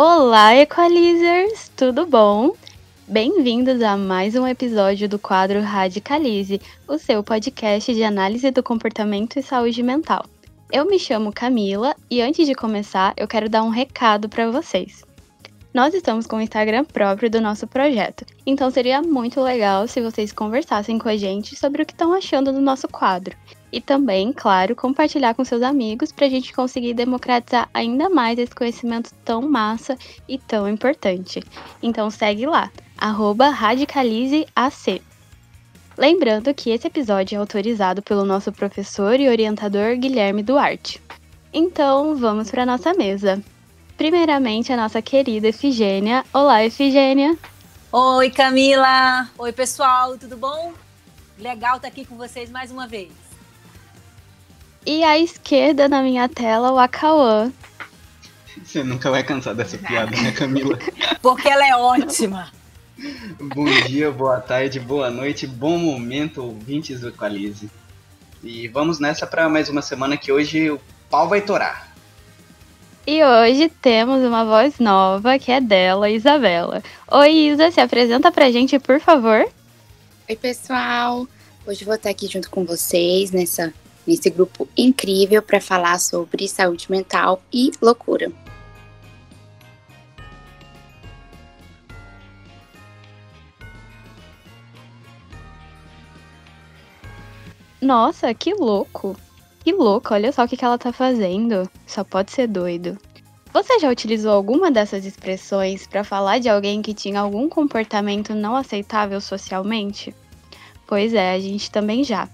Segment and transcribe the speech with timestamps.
[0.00, 1.72] Olá, Equalizers!
[1.76, 2.52] Tudo bom?
[3.08, 9.40] Bem-vindos a mais um episódio do quadro Radicalize, o seu podcast de análise do comportamento
[9.40, 10.24] e saúde mental.
[10.70, 15.02] Eu me chamo Camila e antes de começar, eu quero dar um recado para vocês.
[15.74, 20.30] Nós estamos com o Instagram próprio do nosso projeto, então seria muito legal se vocês
[20.30, 23.36] conversassem com a gente sobre o que estão achando do nosso quadro.
[23.70, 28.54] E também, claro, compartilhar com seus amigos para a gente conseguir democratizar ainda mais esse
[28.54, 29.96] conhecimento tão massa
[30.26, 31.42] e tão importante.
[31.82, 35.02] Então segue lá, radicalizeac.
[35.98, 41.02] Lembrando que esse episódio é autorizado pelo nosso professor e orientador Guilherme Duarte.
[41.52, 43.42] Então, vamos para nossa mesa.
[43.96, 46.24] Primeiramente, a nossa querida Efigênia.
[46.32, 47.36] Olá, Efigênia.
[47.90, 49.28] Oi, Camila.
[49.36, 50.72] Oi, pessoal, tudo bom?
[51.36, 53.27] Legal estar aqui com vocês mais uma vez.
[54.90, 57.52] E à esquerda na minha tela, o Acauã.
[58.64, 60.78] Você nunca vai cansar dessa piada, né, Camila?
[61.20, 62.50] Porque ela é ótima.
[63.38, 67.70] Bom dia, boa tarde, boa noite, bom momento, ouvintes do Equalize.
[68.42, 71.94] E vamos nessa para mais uma semana que hoje o pau vai torar.
[73.06, 76.82] E hoje temos uma voz nova que é dela, Isabela.
[77.10, 79.46] Oi, Isa, se apresenta pra gente, por favor.
[80.26, 81.28] Oi, pessoal.
[81.66, 83.70] Hoje vou estar aqui junto com vocês nessa,
[84.08, 88.32] nesse grupo incrível para falar sobre saúde mental e loucura.
[97.80, 99.14] Nossa, que louco!
[99.62, 101.70] Que louco, olha só o que, que ela tá fazendo.
[101.86, 102.96] Só pode ser doido.
[103.52, 108.56] Você já utilizou alguma dessas expressões para falar de alguém que tinha algum comportamento não
[108.56, 110.14] aceitável socialmente?
[110.86, 112.28] Pois é, a gente também já.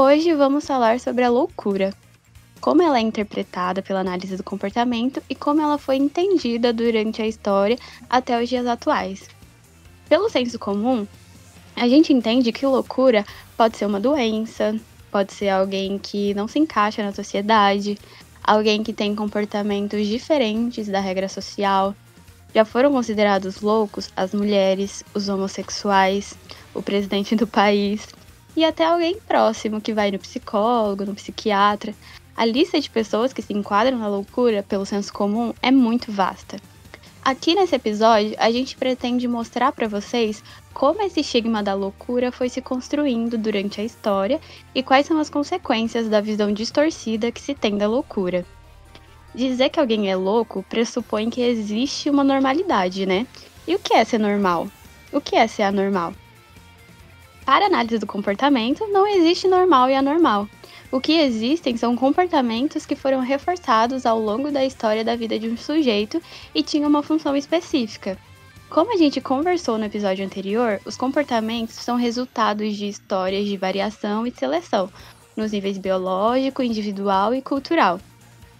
[0.00, 1.92] Hoje vamos falar sobre a loucura.
[2.60, 7.26] Como ela é interpretada pela análise do comportamento e como ela foi entendida durante a
[7.26, 7.76] história
[8.08, 9.28] até os dias atuais.
[10.08, 11.04] Pelo senso comum,
[11.74, 13.26] a gente entende que loucura
[13.56, 14.78] pode ser uma doença,
[15.10, 17.98] Pode ser alguém que não se encaixa na sociedade,
[18.44, 21.92] alguém que tem comportamentos diferentes da regra social.
[22.54, 26.38] Já foram considerados loucos as mulheres, os homossexuais,
[26.72, 28.06] o presidente do país
[28.58, 31.94] e até alguém próximo que vai no psicólogo, no psiquiatra.
[32.36, 36.56] A lista de pessoas que se enquadram na loucura pelo senso comum é muito vasta.
[37.24, 40.42] Aqui nesse episódio, a gente pretende mostrar para vocês
[40.74, 44.40] como esse estigma da loucura foi se construindo durante a história
[44.74, 48.44] e quais são as consequências da visão distorcida que se tem da loucura.
[49.32, 53.24] Dizer que alguém é louco pressupõe que existe uma normalidade, né?
[53.68, 54.66] E o que é ser normal?
[55.12, 56.12] O que é ser anormal?
[57.48, 60.46] Para análise do comportamento, não existe normal e anormal.
[60.92, 65.48] O que existem são comportamentos que foram reforçados ao longo da história da vida de
[65.48, 66.20] um sujeito
[66.54, 68.18] e tinham uma função específica.
[68.68, 74.26] Como a gente conversou no episódio anterior, os comportamentos são resultados de histórias de variação
[74.26, 74.90] e seleção,
[75.34, 77.98] nos níveis biológico, individual e cultural.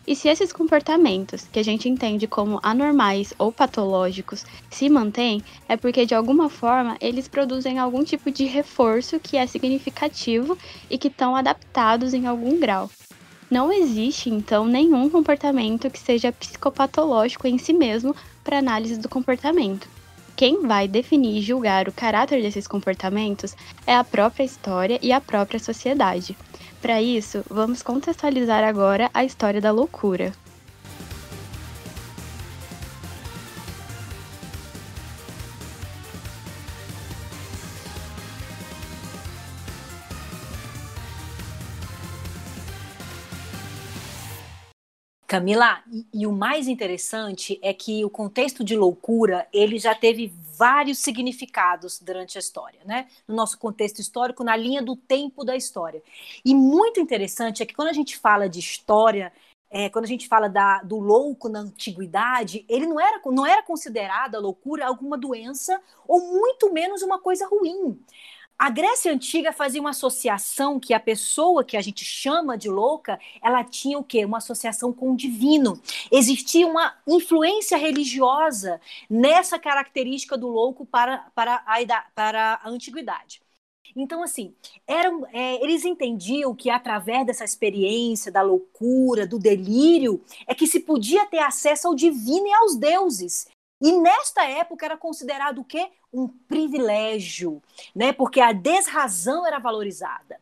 [0.09, 5.77] E se esses comportamentos, que a gente entende como anormais ou patológicos, se mantêm, é
[5.77, 10.57] porque de alguma forma eles produzem algum tipo de reforço que é significativo
[10.89, 12.91] e que estão adaptados em algum grau.
[13.51, 19.87] Não existe, então, nenhum comportamento que seja psicopatológico em si mesmo para análise do comportamento.
[20.35, 23.55] Quem vai definir e julgar o caráter desses comportamentos
[23.87, 26.35] é a própria história e a própria sociedade.
[26.81, 30.33] Para isso, vamos contextualizar agora a história da loucura.
[45.27, 45.83] Camila,
[46.15, 52.01] e, o mais interessante é que o contexto de loucura ele já teve vários significados
[52.01, 53.07] durante a história, né?
[53.27, 56.03] No nosso contexto histórico, na linha do tempo da história.
[56.45, 59.33] E muito interessante é que quando a gente fala de história,
[59.71, 63.63] é, quando a gente fala da, do louco na antiguidade, ele não era, não era
[63.63, 68.01] considerada loucura alguma doença ou muito menos uma coisa ruim.
[68.59, 73.17] A Grécia Antiga fazia uma associação que a pessoa que a gente chama de louca,
[73.41, 74.25] ela tinha o quê?
[74.25, 75.81] Uma associação com o divino.
[76.11, 83.41] Existia uma influência religiosa nessa característica do louco para, para, a, para a antiguidade.
[83.95, 84.53] Então, assim,
[84.89, 90.81] eram, é, eles entendiam que através dessa experiência da loucura, do delírio, é que se
[90.81, 93.47] podia ter acesso ao divino e aos deuses.
[93.81, 95.91] E nesta época era considerado o quê?
[96.13, 97.63] Um privilégio,
[97.95, 98.13] né?
[98.13, 100.41] Porque a desrazão era valorizada.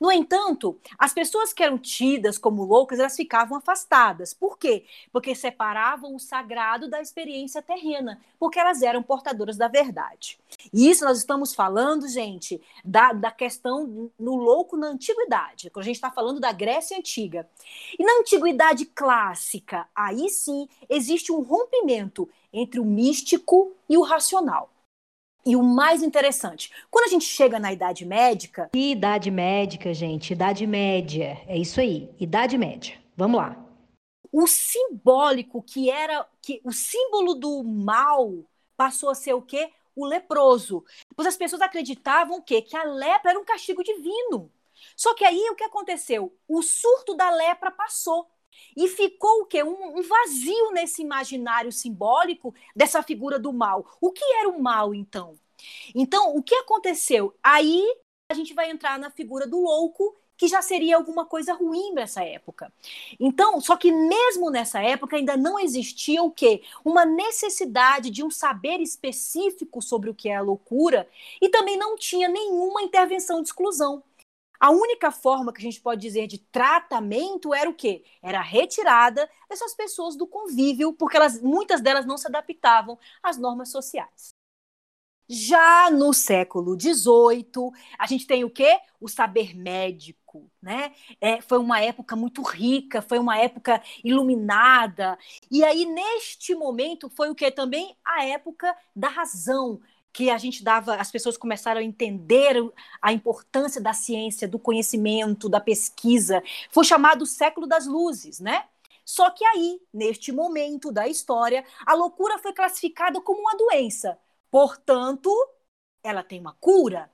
[0.00, 4.32] No entanto, as pessoas que eram tidas como loucas, elas ficavam afastadas.
[4.32, 4.84] Por quê?
[5.12, 10.38] Porque separavam o sagrado da experiência terrena, porque elas eram portadoras da verdade.
[10.72, 15.86] E isso nós estamos falando, gente, da, da questão no louco na antiguidade, quando a
[15.86, 17.48] gente está falando da Grécia Antiga.
[17.98, 24.70] E na antiguidade clássica, aí sim existe um rompimento entre o místico e o racional.
[25.44, 28.68] E o mais interessante, quando a gente chega na idade médica.
[28.74, 31.40] E idade médica, gente, idade média.
[31.46, 32.98] É isso aí, idade média.
[33.16, 33.56] Vamos lá.
[34.30, 36.26] O simbólico que era.
[36.42, 38.44] que O símbolo do mal
[38.76, 39.70] passou a ser o quê?
[39.96, 40.84] O leproso.
[41.16, 42.62] Pois as pessoas acreditavam o quê?
[42.62, 44.52] Que a lepra era um castigo divino.
[44.94, 46.32] Só que aí o que aconteceu?
[46.46, 48.28] O surto da lepra passou.
[48.76, 49.62] E ficou o quê?
[49.62, 53.84] Um, um, vazio nesse imaginário simbólico dessa figura do mal.
[54.00, 55.38] O que era o mal, então?
[55.94, 57.34] Então, o que aconteceu?
[57.42, 57.82] Aí
[58.30, 62.22] a gente vai entrar na figura do louco, que já seria alguma coisa ruim nessa
[62.22, 62.72] época.
[63.18, 66.62] Então, só que mesmo nessa época ainda não existia o quê?
[66.84, 71.08] Uma necessidade de um saber específico sobre o que é a loucura
[71.42, 74.02] e também não tinha nenhuma intervenção de exclusão.
[74.60, 78.04] A única forma que a gente pode dizer de tratamento era o quê?
[78.22, 83.38] Era a retirada dessas pessoas do convívio, porque elas, muitas delas não se adaptavam às
[83.38, 84.34] normas sociais.
[85.30, 88.80] Já no século XVIII, a gente tem o quê?
[88.98, 90.92] O saber médico, né?
[91.20, 95.18] É, foi uma época muito rica, foi uma época iluminada.
[95.50, 97.94] E aí, neste momento, foi o que também?
[98.02, 99.78] A época da razão,
[100.18, 102.56] que a gente dava, as pessoas começaram a entender
[103.00, 106.42] a importância da ciência, do conhecimento, da pesquisa.
[106.72, 108.66] Foi chamado século das luzes, né?
[109.04, 114.18] Só que aí, neste momento da história, a loucura foi classificada como uma doença.
[114.50, 115.30] Portanto,
[116.02, 117.08] ela tem uma cura.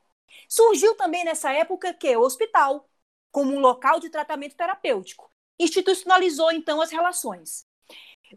[0.49, 2.89] Surgiu também nessa época que o hospital,
[3.31, 5.31] como um local de tratamento terapêutico.
[5.61, 7.67] Institucionalizou então as relações.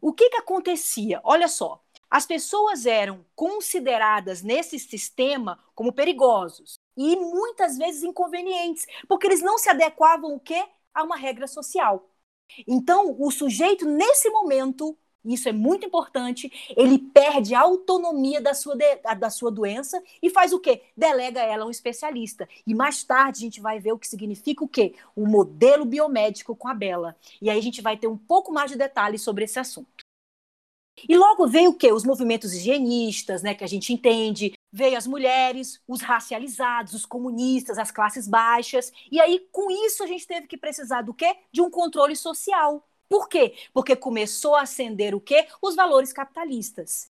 [0.01, 1.21] O que, que acontecia?
[1.23, 9.27] Olha só, as pessoas eram consideradas nesse sistema como perigosos e muitas vezes inconvenientes, porque
[9.27, 10.63] eles não se adequavam o quê?
[10.98, 12.09] a uma regra social.
[12.68, 18.75] Então, o sujeito nesse momento, isso é muito importante, ele perde a autonomia da sua,
[18.75, 20.81] de, da sua doença e faz o quê?
[20.95, 22.50] Delega ela a um especialista.
[22.65, 24.95] E mais tarde a gente vai ver o que significa o quê?
[25.15, 27.15] O modelo biomédico com a Bela.
[27.39, 30.06] E aí a gente vai ter um pouco mais de detalhes sobre esse assunto.
[31.07, 31.91] E logo veio o quê?
[31.91, 37.77] Os movimentos higienistas, né, que a gente entende, veio as mulheres, os racializados, os comunistas,
[37.77, 38.91] as classes baixas.
[39.11, 41.35] E aí, com isso, a gente teve que precisar do quê?
[41.51, 42.83] De um controle social.
[43.09, 43.55] Por quê?
[43.73, 45.47] Porque começou a acender o quê?
[45.61, 47.07] Os valores capitalistas.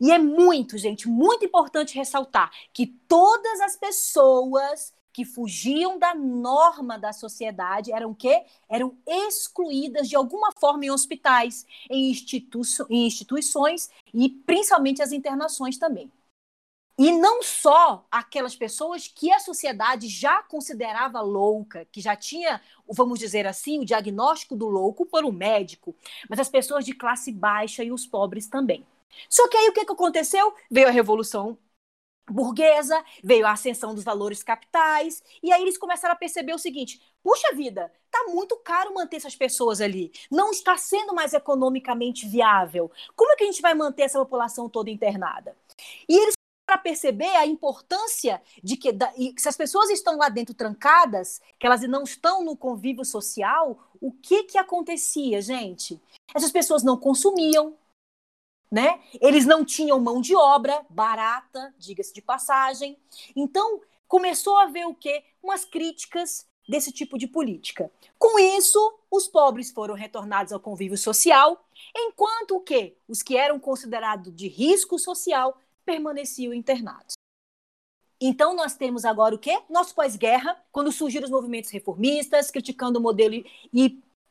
[0.00, 6.98] E é muito, gente, muito importante ressaltar que todas as pessoas que fugiam da norma
[6.98, 12.60] da sociedade eram que eram excluídas de alguma forma em hospitais, em, institu
[12.90, 16.12] em instituições e principalmente as internações também.
[16.98, 23.18] E não só aquelas pessoas que a sociedade já considerava louca, que já tinha, vamos
[23.18, 25.96] dizer assim, o diagnóstico do louco por um médico,
[26.28, 28.84] mas as pessoas de classe baixa e os pobres também.
[29.30, 30.54] Só que aí o que aconteceu?
[30.70, 31.56] Veio a Revolução
[32.28, 37.00] burguesa, veio a ascensão dos valores capitais, e aí eles começaram a perceber o seguinte:
[37.22, 42.90] puxa vida, tá muito caro manter essas pessoas ali, não está sendo mais economicamente viável.
[43.14, 45.56] Como é que a gente vai manter essa população toda internada?
[46.08, 46.34] E eles
[46.66, 51.66] para perceber a importância de que da, se as pessoas estão lá dentro trancadas, que
[51.66, 56.00] elas não estão no convívio social, o que que acontecia, gente?
[56.34, 57.74] Essas pessoas não consumiam,
[58.70, 59.00] né?
[59.20, 62.98] Eles não tinham mão de obra barata, diga-se de passagem.
[63.34, 65.24] Então, começou a haver o quê?
[65.42, 67.90] Umas críticas desse tipo de política.
[68.18, 72.96] Com isso, os pobres foram retornados ao convívio social, enquanto o quê?
[73.08, 77.14] Os que eram considerados de risco social permaneciam internados.
[78.20, 79.62] Então, nós temos agora o quê?
[79.68, 83.44] Nosso pós-guerra, quando surgiram os movimentos reformistas, criticando o modelo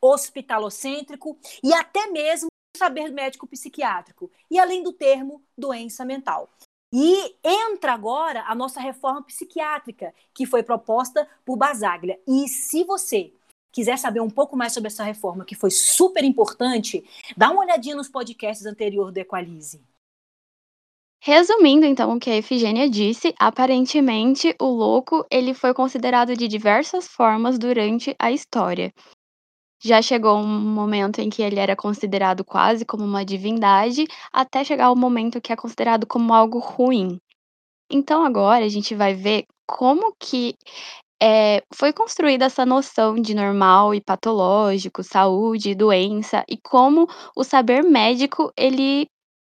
[0.02, 6.50] hospitalocêntrico e até mesmo saber médico psiquiátrico e além do termo doença mental.
[6.94, 12.20] E entra agora a nossa reforma psiquiátrica, que foi proposta por Basaglia.
[12.28, 13.34] E se você
[13.72, 17.04] quiser saber um pouco mais sobre essa reforma, que foi super importante,
[17.36, 19.82] dá uma olhadinha nos podcasts anteriores do Equalize.
[21.22, 27.08] Resumindo, então, o que a Efigênia disse, aparentemente o louco ele foi considerado de diversas
[27.08, 28.94] formas durante a história.
[29.86, 34.90] Já chegou um momento em que ele era considerado quase como uma divindade, até chegar
[34.90, 37.20] o momento que é considerado como algo ruim.
[37.88, 40.56] Então agora a gente vai ver como que
[41.22, 47.84] é, foi construída essa noção de normal e patológico, saúde, doença e como o saber
[47.84, 49.06] médico ele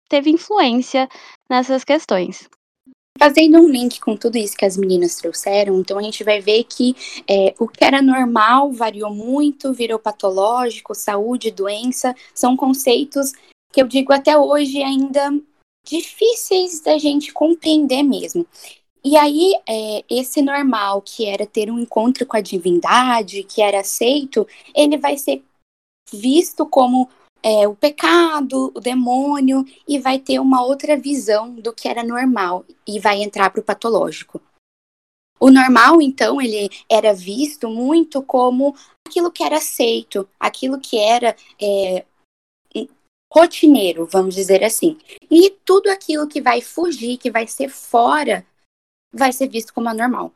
[0.08, 1.10] teve influência
[1.50, 2.48] nessas questões.
[3.20, 6.64] Fazendo um link com tudo isso que as meninas trouxeram, então a gente vai ver
[6.64, 6.96] que
[7.28, 13.34] é, o que era normal variou muito, virou patológico, saúde, doença, são conceitos
[13.72, 15.32] que eu digo até hoje ainda
[15.86, 18.46] difíceis da gente compreender mesmo.
[19.04, 23.80] E aí, é, esse normal, que era ter um encontro com a divindade, que era
[23.80, 24.46] aceito,
[24.76, 25.44] ele vai ser
[26.12, 27.10] visto como
[27.44, 32.66] é, o pecado, o demônio, e vai ter uma outra visão do que era normal,
[32.88, 34.42] e vai entrar para o patológico.
[35.40, 38.76] O normal, então, ele era visto muito como
[39.08, 42.04] aquilo que era aceito, aquilo que era é,
[43.32, 44.98] rotineiro, vamos dizer assim.
[45.30, 48.46] E tudo aquilo que vai fugir, que vai ser fora
[49.14, 50.34] vai ser visto como anormal.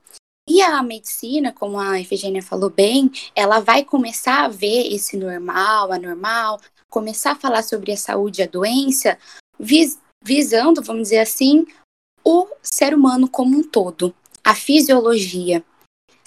[0.49, 5.91] E a medicina, como a Efigênia falou bem, ela vai começar a ver esse normal,
[5.91, 6.59] anormal,
[6.91, 9.17] começar a falar sobre a saúde e a doença,
[9.57, 11.65] vis visando, vamos dizer assim,
[12.23, 15.63] o ser humano como um todo, a fisiologia.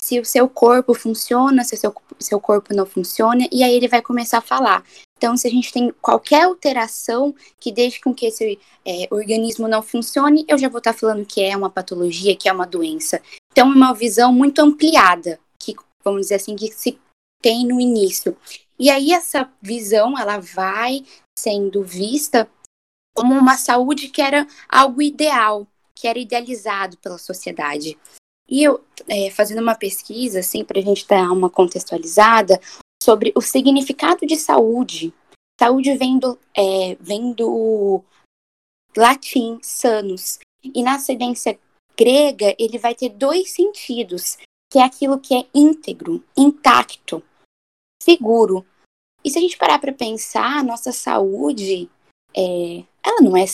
[0.01, 3.89] Se o seu corpo funciona, se o seu, seu corpo não funciona, e aí ele
[3.89, 4.85] vai começar a falar.
[5.17, 9.83] Então, se a gente tem qualquer alteração que deixe com que esse é, organismo não
[9.83, 13.23] funcione, eu já vou estar falando que é uma patologia, que é uma doença.
[13.53, 16.99] Então, é uma visão muito ampliada, que, vamos dizer assim, que se
[17.45, 18.35] tem no início.
[18.79, 21.05] E aí, essa visão, ela vai
[21.39, 22.49] sendo vista
[23.15, 27.99] como uma saúde que era algo ideal, que era idealizado pela sociedade.
[28.49, 32.59] E eu, é, fazendo uma pesquisa, assim, para a gente dar uma contextualizada,
[33.03, 35.13] sobre o significado de saúde.
[35.61, 38.03] Saúde vem do, é, vem do
[38.97, 40.39] latim, sanus.
[40.63, 41.59] E na ascendência
[41.95, 44.39] grega, ele vai ter dois sentidos,
[44.73, 47.23] que é aquilo que é íntegro, intacto,
[48.05, 48.65] seguro.
[49.25, 51.89] E se a gente parar para pensar, a nossa saúde,
[52.37, 53.45] é, ela não é,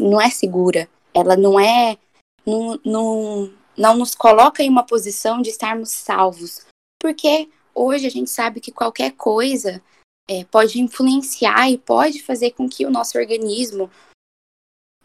[0.00, 1.96] não é segura, ela não é,
[2.44, 6.66] não, não, não nos coloca em uma posição de estarmos salvos,
[7.00, 9.80] porque hoje a gente sabe que qualquer coisa
[10.28, 13.90] é, pode influenciar e pode fazer com que o nosso organismo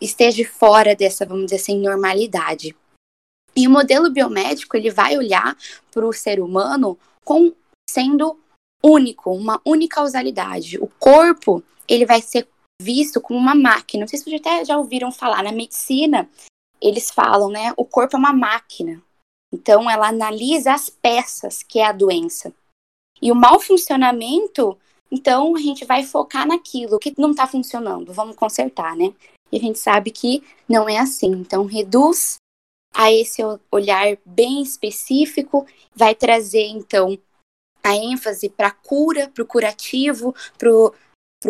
[0.02, 2.76] esteja fora dessa, vamos dizer assim, normalidade.
[3.56, 5.58] E o modelo biomédico ele vai olhar
[5.92, 7.54] para o ser humano com
[7.90, 8.40] sendo
[8.84, 10.78] único, uma unicausalidade.
[10.80, 12.48] O corpo ele vai ser
[12.82, 14.02] visto como uma máquina.
[14.02, 16.30] Não sei se vocês até já ouviram falar na medicina,
[16.82, 17.74] eles falam, né?
[17.76, 19.02] O corpo é uma máquina.
[19.54, 22.54] Então ela analisa as peças que é a doença.
[23.22, 24.78] E o mau funcionamento,
[25.12, 29.14] então a gente vai focar naquilo que não está funcionando, vamos consertar, né?
[29.52, 31.32] E a gente sabe que não é assim.
[31.32, 32.38] Então reduz
[32.94, 37.18] a esse olhar bem específico, vai trazer então
[37.84, 40.72] a ênfase para cura, para o curativo, para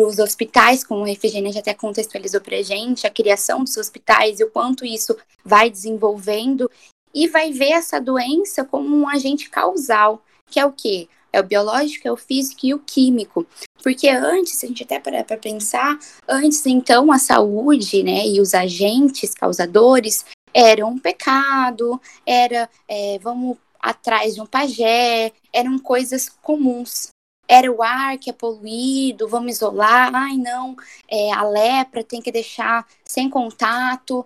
[0.02, 4.40] os hospitais, como a Efigênia já até contextualizou para a gente, a criação dos hospitais
[4.40, 6.70] e o quanto isso vai desenvolvendo,
[7.12, 11.08] e vai ver essa doença como um agente causal, que é o quê?
[11.32, 13.46] É o biológico, é o físico e o químico.
[13.82, 19.34] Porque antes, a gente até para pensar, antes então a saúde, né, e os agentes
[19.34, 27.08] causadores eram um pecado, era, é, vamos atrás de um pajé, eram coisas comuns.
[27.48, 30.76] Era o ar que é poluído, vamos isolar, ai não,
[31.08, 34.24] é, a lepra tem que deixar sem contato.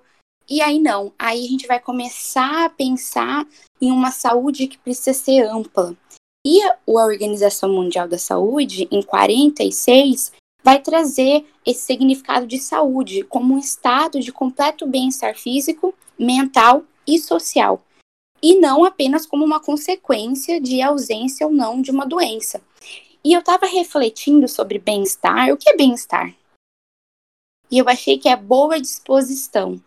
[0.49, 3.47] E aí não, aí a gente vai começar a pensar
[3.81, 5.97] em uma saúde que precisa ser ampla.
[6.47, 10.33] E a Organização Mundial da Saúde, em 46,
[10.63, 17.19] vai trazer esse significado de saúde como um estado de completo bem-estar físico, mental e
[17.19, 17.83] social,
[18.45, 22.61] e não apenas como uma consequência de ausência ou não de uma doença.
[23.25, 25.49] E eu estava refletindo sobre bem-estar.
[25.49, 26.37] O que é bem-estar?
[27.71, 29.83] E eu achei que é boa disposição,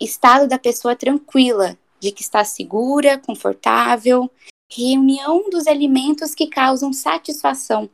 [0.00, 4.28] estado da pessoa tranquila, de que está segura, confortável,
[4.68, 7.88] reunião dos alimentos que causam satisfação.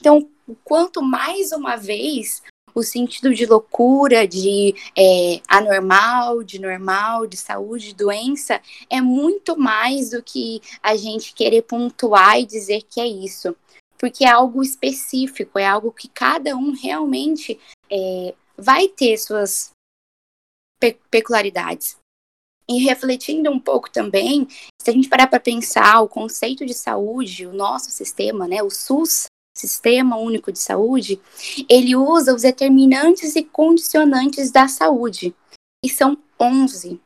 [0.00, 0.30] Então,
[0.64, 2.42] quanto mais uma vez
[2.74, 9.58] o sentido de loucura, de é, anormal, de normal, de saúde, de doença, é muito
[9.58, 13.54] mais do que a gente querer pontuar e dizer que é isso.
[13.98, 17.58] Porque é algo específico, é algo que cada um realmente
[17.90, 19.70] é, vai ter suas
[20.80, 21.96] pe peculiaridades.
[22.68, 24.46] E refletindo um pouco também,
[24.80, 28.70] se a gente parar para pensar o conceito de saúde, o nosso sistema, né, o
[28.70, 31.20] SUS, Sistema Único de Saúde,
[31.68, 35.34] ele usa os determinantes e condicionantes da saúde,
[35.84, 37.00] e são 11,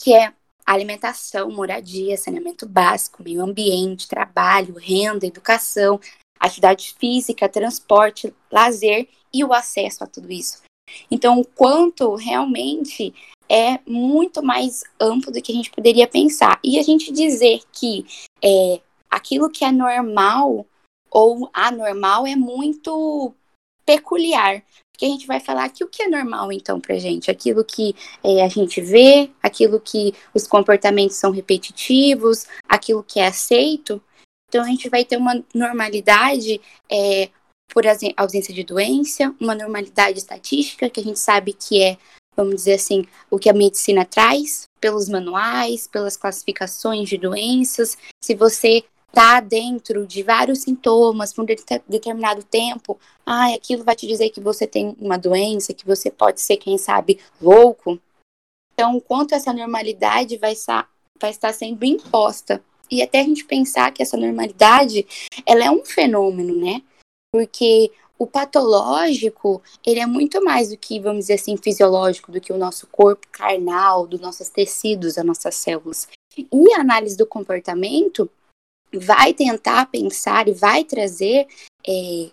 [0.00, 0.32] que é
[0.64, 6.00] alimentação, moradia, saneamento básico, meio ambiente, trabalho, renda, educação,
[6.40, 10.62] atividade física, transporte, lazer e o acesso a tudo isso.
[11.10, 13.14] Então, o quanto realmente
[13.48, 16.58] é muito mais amplo do que a gente poderia pensar.
[16.64, 18.04] E a gente dizer que
[18.42, 20.66] é, aquilo que é normal
[21.16, 23.34] ou anormal é muito
[23.86, 24.62] peculiar.
[24.92, 27.30] Porque a gente vai falar que o que é normal, então, pra gente?
[27.30, 33.28] Aquilo que é, a gente vê, aquilo que os comportamentos são repetitivos, aquilo que é
[33.28, 34.02] aceito.
[34.46, 37.30] Então, a gente vai ter uma normalidade é,
[37.70, 41.96] por ausência de doença, uma normalidade estatística, que a gente sabe que é,
[42.36, 47.96] vamos dizer assim, o que a medicina traz, pelos manuais, pelas classificações de doenças.
[48.22, 48.84] Se você
[49.16, 51.46] está dentro de vários sintomas por um
[51.88, 56.42] determinado tempo, ah, aquilo vai te dizer que você tem uma doença, que você pode
[56.42, 57.98] ser, quem sabe, louco.
[58.74, 60.52] Então, quanto essa normalidade vai
[61.18, 62.62] vai estar sendo imposta.
[62.90, 65.06] E até a gente pensar que essa normalidade,
[65.46, 66.82] ela é um fenômeno, né?
[67.32, 72.52] Porque o patológico, ele é muito mais do que, vamos dizer assim, fisiológico, do que
[72.52, 76.06] o nosso corpo carnal, dos nossos tecidos, das nossas células.
[76.36, 78.30] E a análise do comportamento
[78.98, 81.46] vai tentar pensar e vai trazer
[81.86, 82.30] é,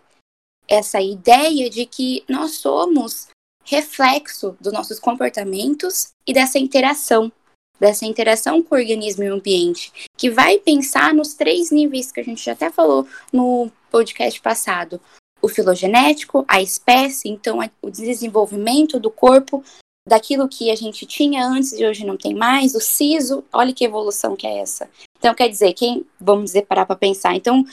[0.67, 3.27] essa ideia de que nós somos
[3.65, 7.31] reflexo dos nossos comportamentos e dessa interação,
[7.79, 12.19] dessa interação com o organismo e o ambiente, que vai pensar nos três níveis que
[12.19, 14.99] a gente já até falou no podcast passado:
[15.41, 19.63] o filogenético, a espécie, então o desenvolvimento do corpo
[20.07, 23.85] daquilo que a gente tinha antes e hoje não tem mais, o siso, olha que
[23.85, 24.89] evolução que é essa.
[25.23, 27.63] Então, quer dizer, quem, vamos dizer, parar para pensar, então,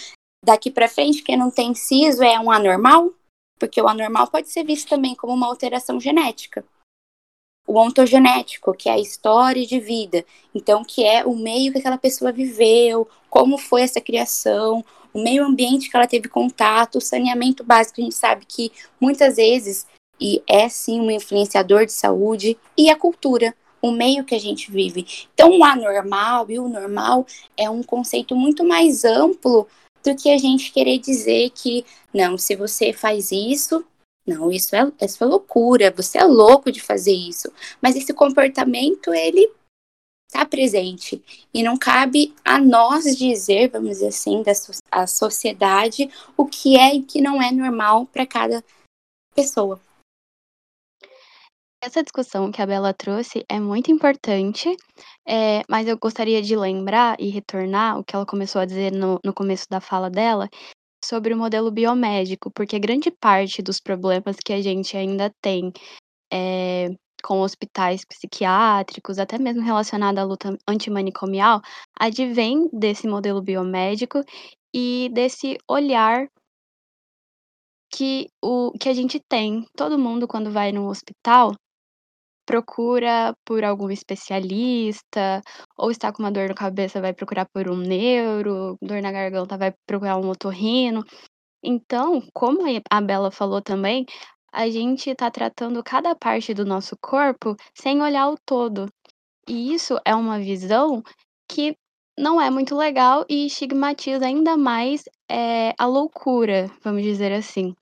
[0.44, 3.12] daqui para frente, quem não tem siso é um anormal,
[3.58, 6.64] porque o anormal pode ser visto também como uma alteração genética.
[7.66, 11.98] O ontogenético, que é a história de vida, então, que é o meio que aquela
[11.98, 17.64] pessoa viveu, como foi essa criação, o meio ambiente que ela teve contato, o saneamento
[17.64, 18.70] básico, a gente sabe que
[19.00, 19.88] muitas vezes
[20.20, 24.70] e é sim um influenciador de saúde, e a cultura, o meio que a gente
[24.70, 25.06] vive.
[25.32, 29.66] Então, o anormal e o normal é um conceito muito mais amplo
[30.04, 33.84] do que a gente querer dizer que, não, se você faz isso,
[34.26, 37.52] não, isso é, isso é loucura, você é louco de fazer isso.
[37.80, 39.50] Mas esse comportamento, ele
[40.28, 41.22] está presente.
[41.52, 46.76] E não cabe a nós dizer, vamos dizer assim, da so a sociedade, o que
[46.76, 48.64] é e que não é normal para cada
[49.34, 49.80] pessoa.
[51.82, 54.68] Essa discussão que a Bela trouxe é muito importante,
[55.26, 59.18] eh, mas eu gostaria de lembrar e retornar o que ela começou a dizer no
[59.24, 60.46] no começo da fala dela,
[61.04, 65.72] sobre o modelo biomédico, porque grande parte dos problemas que a gente ainda tem,
[66.32, 66.90] eh,
[67.24, 71.60] com hospitais psiquiátricos, até mesmo relacionado à luta antimanicomial,
[72.00, 74.22] advém desse modelo biomédico
[74.74, 76.28] e desse olhar
[77.92, 79.64] que o que a gente tem.
[79.76, 81.54] Todo mundo quando vai no hospital
[82.50, 85.40] procura por algum especialista,
[85.78, 89.56] ou está com uma dor na cabeça, vai procurar por um neuro, dor na garganta,
[89.56, 91.04] vai procurar um otorrino.
[91.62, 94.04] Então, como a Bela falou também,
[94.52, 98.86] a gente está tratando cada parte do nosso corpo sem olhar o todo.
[99.48, 101.04] E isso é uma visão
[101.48, 101.76] que
[102.18, 107.76] não é muito legal e estigmatiza ainda mais, eh, a loucura, vamos dizer assim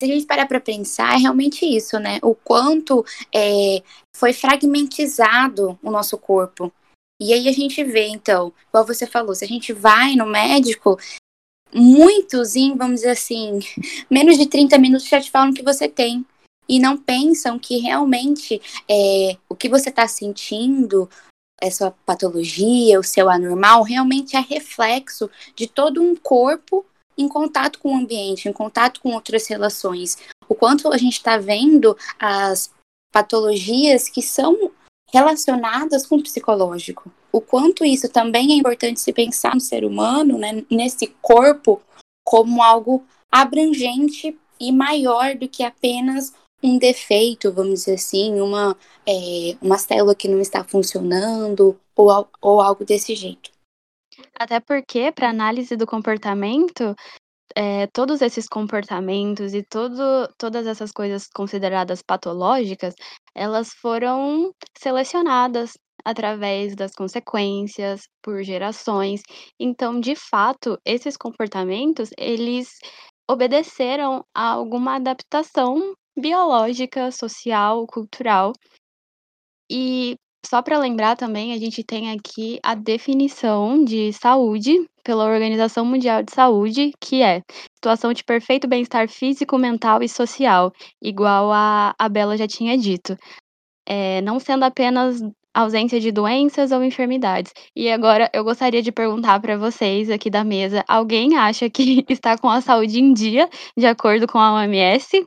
[0.00, 2.18] se a gente parar para pensar, é realmente isso, né?
[2.22, 3.82] O quanto é,
[4.16, 6.72] foi fragmentizado o nosso corpo.
[7.20, 10.98] E aí a gente vê, então, igual você falou, se a gente vai no médico,
[11.70, 13.58] muitos, em, vamos dizer assim,
[14.10, 16.24] menos de 30 minutos já te falam que você tem.
[16.66, 21.10] E não pensam que realmente é, o que você está sentindo,
[21.60, 26.86] essa patologia, o seu anormal, realmente é reflexo de todo um corpo
[27.20, 30.16] em contato com o ambiente, em contato com outras relações.
[30.48, 32.70] O quanto a gente está vendo as
[33.12, 34.70] patologias que são
[35.12, 37.10] relacionadas com o psicológico.
[37.32, 41.80] O quanto isso também é importante se pensar no ser humano, né, nesse corpo,
[42.24, 49.56] como algo abrangente e maior do que apenas um defeito, vamos dizer assim, uma, é,
[49.62, 53.50] uma célula que não está funcionando ou, ou algo desse jeito.
[54.38, 56.94] Até porque, para análise do comportamento,
[57.56, 62.94] eh, todos esses comportamentos e todo todas essas coisas consideradas patológicas,
[63.34, 65.72] elas foram selecionadas
[66.04, 69.22] através das consequências, por gerações.
[69.60, 72.70] Então, de fato, esses comportamentos, eles
[73.30, 78.52] obedeceram a alguma adaptação biológica, social, cultural.
[79.72, 79.99] E
[80.50, 86.24] Só para lembrar também, a gente tem aqui a definição de saúde pela Organização Mundial
[86.24, 87.40] de Saúde, que é
[87.76, 93.16] situação de perfeito bem-estar físico, mental e social, igual a, a Bela já tinha dito.
[93.88, 95.22] É, não sendo apenas
[95.54, 97.52] ausência de doenças ou enfermidades.
[97.76, 102.36] E agora eu gostaria de perguntar para vocês aqui da mesa: alguém acha que está
[102.36, 105.24] com a saúde em dia, de acordo com a OMS?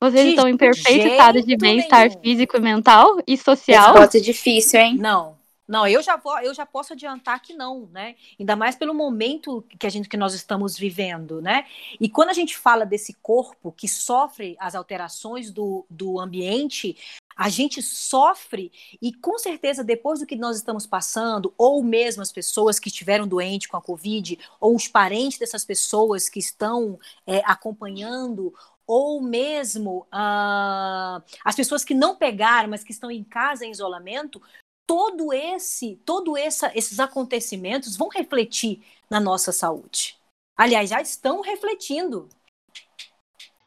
[0.00, 3.92] Vocês De estão em perfeito estado de bem-estar físico, mental e social?
[3.92, 4.96] Resposta difícil, hein?
[4.96, 5.36] Não.
[5.68, 8.14] Não, eu já vou, eu já posso adiantar que não, né?
[8.40, 11.66] Ainda mais pelo momento que a gente que nós estamos vivendo, né?
[12.00, 16.96] E quando a gente fala desse corpo que sofre as alterações do, do ambiente,
[17.36, 22.32] a gente sofre e com certeza depois do que nós estamos passando, ou mesmo as
[22.32, 27.42] pessoas que estiveram doentes com a Covid, ou os parentes dessas pessoas que estão é,
[27.44, 28.54] acompanhando,
[28.88, 34.40] ou mesmo ah, as pessoas que não pegaram, mas que estão em casa em isolamento,
[34.86, 40.16] todo esse, todo essa, esses acontecimentos vão refletir na nossa saúde.
[40.56, 42.30] Aliás, já estão refletindo.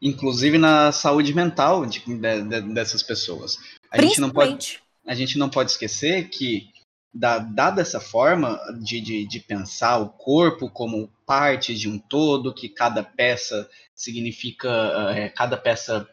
[0.02, 3.58] Inclusive na saúde mental de, de, de, dessas pessoas.
[3.92, 6.72] A gente, não pode, a gente não pode esquecer que,
[7.14, 12.54] da, dada essa forma de, de, de pensar o corpo como parte de um todo,
[12.54, 13.70] que cada peça
[14.02, 14.70] significa,
[15.16, 16.08] é, cada peça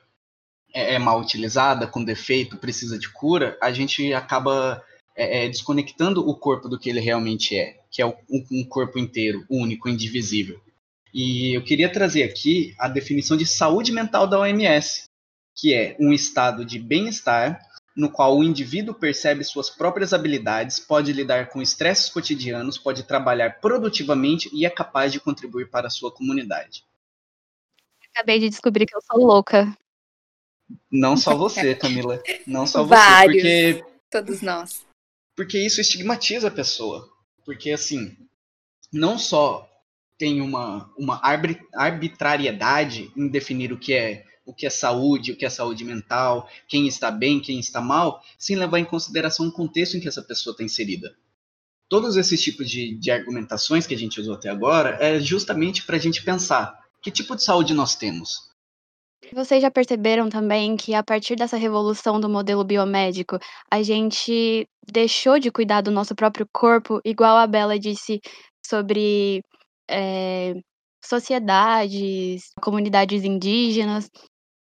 [0.72, 4.83] é, é mal utilizada, com defeito, precisa de cura, a gente acaba
[5.16, 9.44] é, desconectando o corpo do que ele realmente é, que é um, um, corpo inteiro,
[9.51, 10.61] único, indivisível.
[11.12, 15.05] E eu queria trazer aqui a definição de saúde mental da OMS,
[15.57, 17.59] que é um estado de bem-estar
[17.96, 23.59] no qual o indivíduo percebe suas próprias habilidades, pode lidar com estresses cotidianos, pode trabalhar
[23.61, 26.85] produtivamente e é capaz de contribuir para a sua comunidade.
[28.19, 29.73] Acabei de descobrir que eu sou louca.
[30.91, 32.21] Não só você, Camila.
[32.47, 33.43] Não só você, Vários.
[33.43, 34.85] porque Todos nós.
[35.37, 37.09] porque isso estigmatiza a pessoa.
[37.45, 38.17] Porque, assim,
[38.93, 39.69] não só
[40.19, 45.37] tem uma, uma arbit- arbitrariedade em definir o que é o que é saúde, o
[45.37, 49.53] que é saúde mental, quem está bem, quem está mal, sem levar em consideração o
[49.53, 51.15] contexto em que essa pessoa está inserida.
[51.87, 55.97] Todos esses tipos de, de argumentações que a gente usou até agora é justamente para
[55.97, 58.49] a gente pensar que tipo de saúde nós temos.
[59.33, 63.39] Vocês já perceberam também que a partir dessa revolução do modelo biomédico,
[63.71, 68.21] a gente deixou de cuidar do nosso próprio corpo, igual a Bela disse
[68.65, 69.43] sobre
[69.91, 70.55] eh,
[71.05, 74.09] sociedades, comunidades indígenas,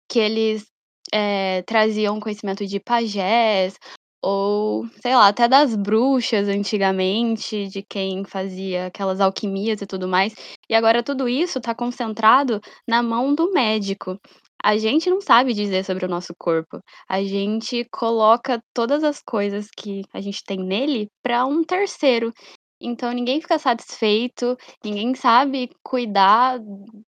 [0.09, 0.67] que eles
[1.13, 3.79] eh, traziam conhecimento de pajés,
[4.23, 10.35] ou sei lá, até das bruxas antigamente, de quem fazia aquelas alquimias e tudo mais.
[10.71, 14.19] E agora tudo isso está concentrado na mão do médico.
[14.63, 16.81] A gente não sabe dizer sobre o nosso corpo.
[17.09, 22.33] A gente coloca todas as coisas que a gente tem nele para um terceiro.
[22.81, 26.61] Então ninguém fica satisfeito, ninguém sabe cuidar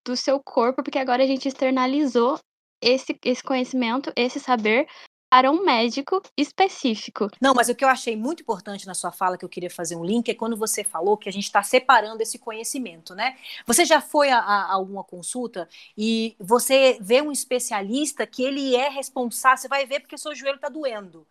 [0.05, 2.37] do seu corpo, porque agora a gente externalizou
[2.81, 4.85] esse, esse conhecimento, esse saber
[5.35, 7.29] para um médico específico.
[7.41, 9.97] Não, mas o que eu achei muito importante na sua fala, que eu queria fazer
[9.97, 13.35] um link, é quando você falou que a gente está separando esse conhecimento, né?
[13.67, 15.67] Você já foi a, alguma consulta
[15.97, 20.55] e você vê um especialista que ele é responsável, você vai ver porque seu joelho
[20.55, 21.27] está doendo.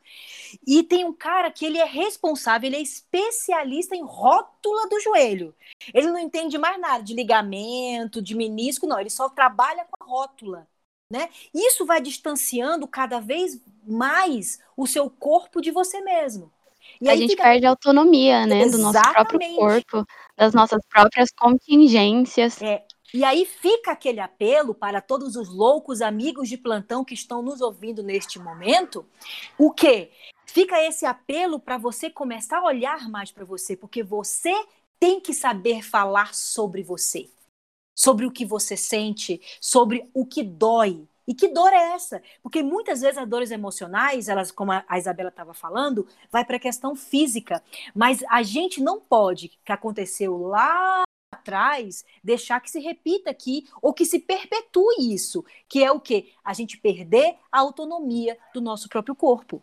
[0.67, 5.55] E tem um cara que ele é responsável, ele é especialista em rótula do joelho.
[5.95, 10.07] Ele não entende mais nada de ligamento, de menisco, não, ele só trabalha com a
[10.07, 10.69] rótula.
[11.15, 11.29] Né?
[11.55, 16.51] Isso vai distanciando cada vez mais o seu corpo de você mesmo.
[17.01, 17.45] E a gente fica...
[17.45, 20.05] perde a autonomia, né, do nosso próprio corpo,
[20.37, 22.61] das nossas próprias contingências.
[22.61, 22.85] É.
[23.15, 27.61] E aí fica aquele apelo para todos os loucos amigos de plantão que estão nos
[27.61, 29.07] ouvindo neste momento,
[29.57, 30.11] o quê?
[30.47, 34.53] Fica esse apelo para você começar a olhar mais para você, porque você
[34.99, 37.31] tem que saber falar sobre você
[37.95, 41.07] sobre o que você sente, sobre o que dói.
[41.27, 42.23] E que dor é essa?
[42.43, 46.61] Porque muitas vezes as dores emocionais, elas, como a Isabela estava falando, vai para a
[46.61, 47.63] questão física.
[47.95, 51.03] Mas a gente não pode, que aconteceu lá
[51.33, 56.33] atrás, deixar que se repita aqui ou que se perpetue isso, que é o quê?
[56.45, 59.63] A gente perder a autonomia do nosso próprio corpo.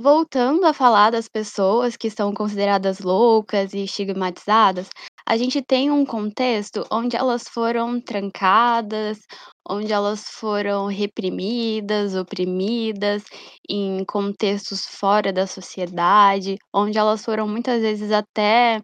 [0.00, 4.88] Voltando a falar das pessoas que são consideradas loucas e estigmatizadas,
[5.28, 9.18] a gente tem um contexto onde elas foram trancadas,
[9.68, 13.24] onde elas foram reprimidas, oprimidas,
[13.68, 18.80] em contextos fora da sociedade, onde elas foram muitas vezes até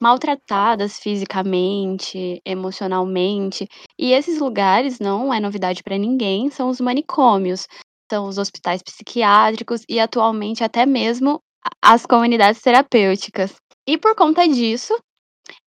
[0.00, 3.66] maltratadas fisicamente, emocionalmente.
[3.98, 7.66] E esses lugares não é novidade para ninguém, são os manicômios.
[8.06, 11.40] afetam os hospitais psiquiátricos e atualmente até mesmo
[11.82, 13.54] as comunidades terapêuticas.
[13.86, 14.94] E por conta disso,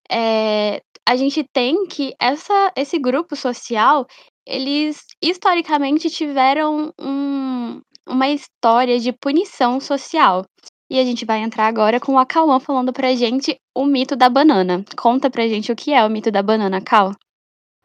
[0.10, 4.06] é, a gente tem que essa, esse grupo social,
[4.46, 10.46] eles historicamente tiveram um, uma história de punição social.
[10.90, 14.30] E a gente vai entrar agora com a Cauã falando pra gente o mito da
[14.30, 14.86] banana.
[14.96, 17.16] Conta pra gente o que é o mito da banana, Cal.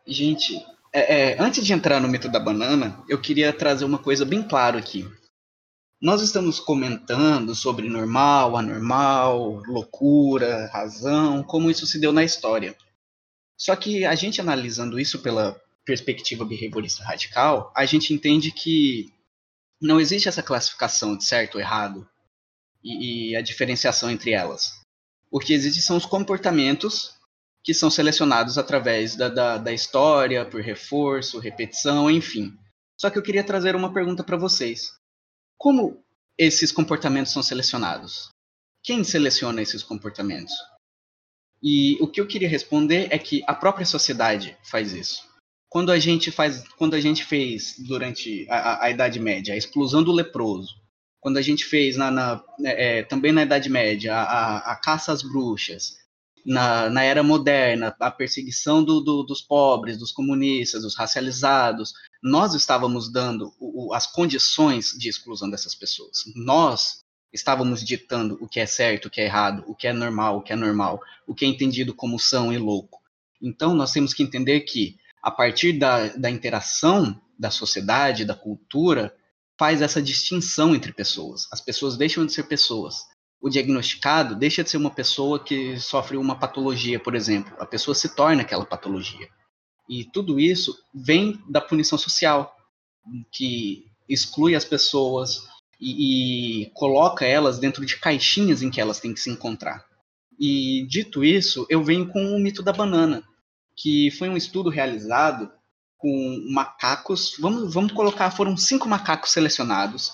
[0.07, 4.25] Gente, é, é, antes de entrar no mito da banana, eu queria trazer uma coisa
[4.25, 5.07] bem clara aqui.
[6.01, 12.77] Nós estamos comentando sobre normal, anormal, loucura, razão, como isso se deu na história.
[13.57, 19.13] Só que a gente analisando isso pela perspectiva behaviorista radical, a gente entende que
[19.81, 22.09] não existe essa classificação de certo ou errado
[22.85, 24.81] e, e a diferenciação entre elas.
[25.33, 27.19] O que existe são os comportamentos
[27.65, 32.57] que são selecionados através da, da, da história, por reforço, repetição, enfim.
[32.97, 34.97] Só que eu queria trazer uma pergunta para vocês.
[35.59, 36.05] Como
[36.39, 38.31] esses comportamentos são selecionados?
[38.83, 40.55] Quem seleciona esses comportamentos?
[41.61, 45.27] E o que eu queria responder é que a própria sociedade faz isso.
[45.69, 50.03] Quando a gente faz, quando a gente fez durante a, a Idade Média a explosão
[50.03, 50.81] do leproso,
[51.21, 55.23] quando a gente fez na, na é, também na Idade Média a, a, caça às
[55.23, 55.97] bruxas,
[56.47, 62.55] na, na era moderna a perseguição do, do, dos pobres, dos comunistas, dos racializados, nós
[62.55, 66.25] estávamos dando o, as condições de exclusão dessas pessoas.
[66.35, 70.39] Nós estávamos ditando o que é certo, o que é errado, o que é normal,
[70.39, 73.01] o que é normal, o que é entendido como são e louco.
[73.41, 79.15] Então, nós temos que entender que, a partir da, da interação da sociedade, da cultura,
[79.59, 81.47] faz essa distinção entre pessoas.
[81.53, 82.97] As pessoas deixam de ser pessoas.
[83.41, 87.55] O diagnosticado deixa de ser uma pessoa que sofre uma patologia, por exemplo.
[87.61, 89.29] A pessoa se torna aquela patologia.
[89.89, 92.55] E tudo isso vem da punição social,
[93.33, 95.47] que exclui as pessoas
[95.81, 99.87] e, e coloca elas dentro de caixinhas em que elas têm que se encontrar.
[100.39, 103.25] E dito isso, eu venho com o mito da banana,
[103.75, 105.51] que foi um estudo realizado
[105.97, 107.37] com macacos.
[107.41, 110.13] Vamos, vamos colocar, foram cinco macacos selecionados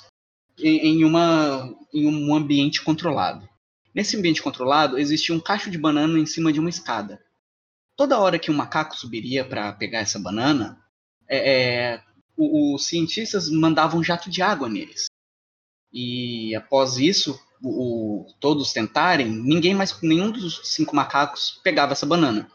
[0.58, 3.46] em, em, uma, em um ambiente controlado.
[3.94, 7.20] Nesse ambiente controlado, existia um cacho de banana em cima de uma escada
[7.96, 10.78] toda hora que um macaco subiria para pegar essa banana,
[11.28, 12.02] é, é,
[12.36, 15.06] os cientistas mandavam um jato de água neles.
[15.92, 22.50] E após isso, o, todos tentarem, ninguém mais, nenhum dos cinco macacos pegava essa banana.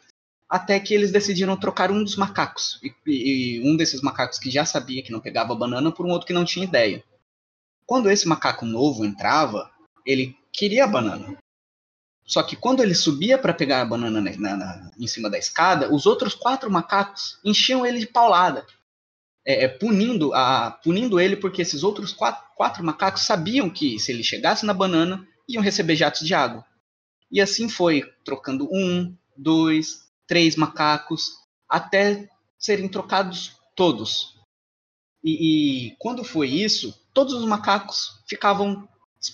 [0.49, 2.80] Até que eles decidiram trocar um dos macacos.
[2.84, 6.10] E, e um desses macacos que já sabia que não pegava a banana por um
[6.10, 7.04] outro que não tinha ideia.
[7.86, 9.71] Quando esse macaco novo entrava,
[10.06, 11.38] ele queria a banana.
[12.30, 15.92] Só que quando ele subia para pegar a banana na, na, em cima da escada,
[15.92, 18.68] os outros quatro macacos enchiam ele de paulada,
[19.44, 24.12] é, é, punindo, a, punindo ele porque esses outros quatro, quatro macacos sabiam que se
[24.12, 26.63] ele chegasse na banana, iam receber jatos de água.
[27.32, 31.32] E assim foi, trocando um, dois, três macacos,
[31.68, 34.36] até serem trocados todos.
[35.24, 38.88] E, e, quando foi isso, todos os macacos ficavam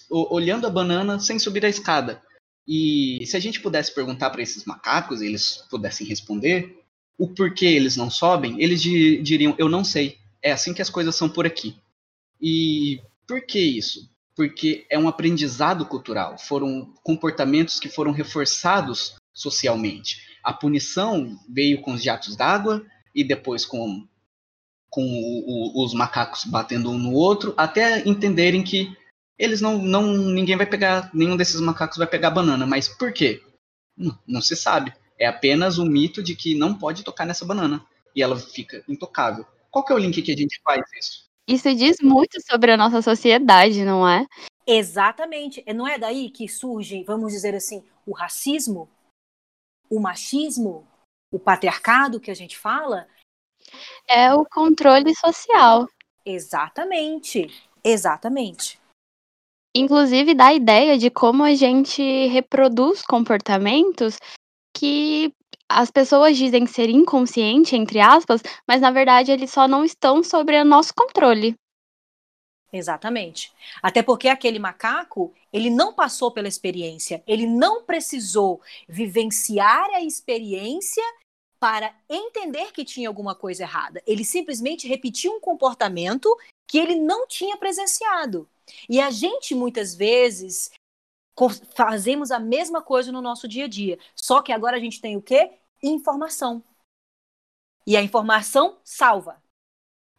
[0.09, 2.23] olhando a banana sem subir a escada.
[2.67, 6.79] E se a gente pudesse perguntar para esses macacos, eles pudessem responder
[7.17, 10.17] o porquê eles não sobem, eles diriam: Eu não sei.
[10.41, 11.75] É assim que as coisas são por aqui.
[12.41, 14.09] E por que isso?
[14.35, 20.21] Porque é um aprendizado cultural, foram comportamentos que foram reforçados socialmente.
[20.43, 24.05] A punição veio com os jatos d'água e depois com,
[24.89, 28.95] com o, o, os macacos batendo um no outro, até entenderem que
[29.37, 30.03] eles não, não.
[30.13, 31.09] Ninguém vai pegar.
[31.13, 32.65] Nenhum desses macacos vai pegar banana.
[32.65, 33.43] Mas por quê?
[33.97, 34.93] Não, não se sabe.
[35.19, 37.85] É apenas o mito de que não pode tocar nessa banana.
[38.15, 39.45] E ela fica intocável.
[39.69, 41.25] Qual que é o link que a gente faz isso?
[41.47, 44.25] Isso diz muito sobre a nossa sociedade, não é?
[44.65, 45.63] Exatamente.
[45.73, 48.89] Não é daí que surge, vamos dizer assim, o racismo,
[49.89, 50.87] o machismo,
[51.31, 53.07] o patriarcado que a gente fala?
[54.07, 55.87] É o controle social.
[56.25, 57.53] Exatamente.
[57.83, 58.79] Exatamente
[59.75, 64.17] inclusive dá a ideia de como a gente reproduz comportamentos
[64.75, 65.33] que
[65.67, 70.59] as pessoas dizem ser inconsciente, entre aspas, mas na verdade eles só não estão sobre
[70.59, 71.55] o nosso controle.
[72.71, 73.53] Exatamente.
[73.81, 81.03] Até porque aquele macaco, ele não passou pela experiência, ele não precisou vivenciar a experiência
[81.57, 84.03] para entender que tinha alguma coisa errada.
[84.05, 86.29] Ele simplesmente repetiu um comportamento
[86.67, 88.47] que ele não tinha presenciado.
[88.89, 90.71] E a gente, muitas vezes,
[91.75, 93.99] fazemos a mesma coisa no nosso dia a dia.
[94.15, 95.51] Só que agora a gente tem o quê?
[95.83, 96.63] Informação.
[97.85, 99.41] E a informação salva.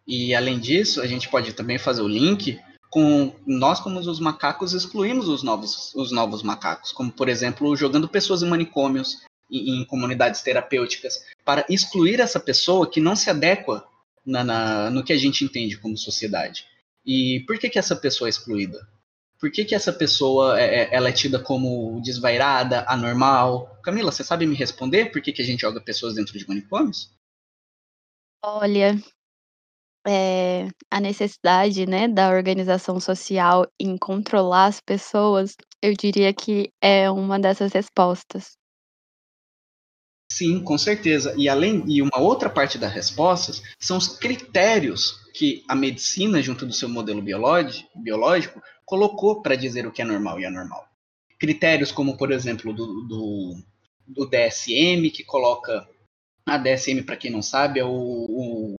[0.07, 4.73] E além disso, a gente pode também fazer o link com nós como os macacos
[4.73, 9.85] excluímos os novos, os novos macacos, como por exemplo jogando pessoas em manicômios, em, em
[9.85, 13.85] comunidades terapêuticas, para excluir essa pessoa que não se adequa
[14.25, 16.67] na, na, no que a gente entende como sociedade.
[17.07, 18.87] E por que, que essa pessoa é excluída?
[19.39, 23.79] Por que, que essa pessoa é, é, ela é tida como desvairada, anormal?
[23.83, 27.15] Camila, você sabe me responder por que, que a gente joga pessoas dentro de manicômios?
[28.43, 28.99] Olha,
[30.07, 37.11] é, a necessidade né, da organização social em controlar as pessoas, eu diria que é
[37.11, 38.57] uma dessas respostas.
[40.33, 41.35] Sim, com certeza.
[41.37, 46.65] E além e uma outra parte das respostas são os critérios que a medicina, junto
[46.65, 50.89] do seu modelo biológico, colocou para dizer o que é normal e anormal.
[51.39, 53.63] Critérios como, por exemplo, do, do,
[54.07, 55.87] do DSM, que coloca.
[56.49, 58.75] A DSM, para quem não sabe, é o, o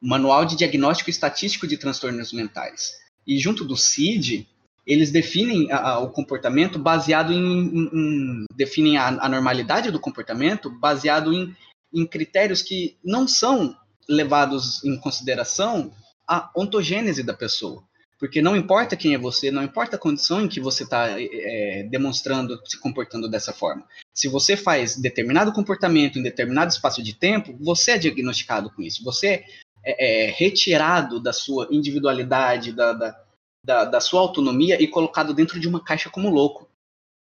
[0.00, 2.92] Manual de Diagnóstico Estatístico de Transtornos Mentais.
[3.26, 4.46] E junto do CID,
[4.86, 9.98] eles definem a, a, o comportamento baseado em, em, em definem a, a, normalidade do
[9.98, 11.56] comportamento baseado em,
[11.92, 13.74] em critérios que não são
[14.08, 15.92] levados em consideração
[16.26, 17.82] a ontogênese da pessoa.
[18.18, 21.86] Porque não importa quem é você, não importa a condição em que você está é,
[21.88, 23.86] demonstrando, se comportando dessa forma.
[24.12, 29.04] Se você faz determinado comportamento em determinado espaço de tempo, você é diagnosticado com isso.
[29.04, 29.44] Você
[29.84, 33.24] é, é retirado da sua individualidade, da, da,
[33.64, 36.68] da, da sua autonomia e colocado dentro de uma caixa como louco.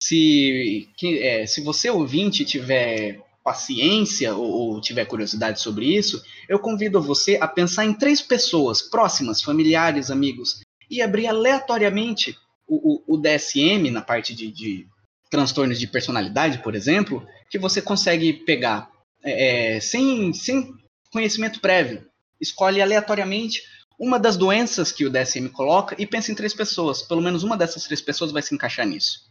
[0.02, 6.60] Se, que, é, se você ouvinte tiver paciência ou, ou, tiver curiosidade sobre isso, eu
[6.60, 13.16] convido você a pensar em três pessoas próximas, familiares, amigos, e abrir aleatoriamente o, o,
[13.16, 14.88] o DSM na parte de, de,
[15.32, 18.88] transtornos de personalidade, por exemplo, que você consegue pegar
[19.24, 20.72] é, é sem, sem
[21.12, 22.06] conhecimento prévio.
[22.40, 23.64] Escolhe aleatoriamente
[24.00, 27.02] uma das doenças que o DSM coloca e pensa em três pessoas.
[27.02, 29.29] Pelo menos uma dessas três pessoas vai se encaixar nisso.